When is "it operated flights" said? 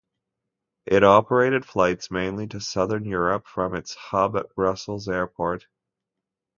0.87-2.09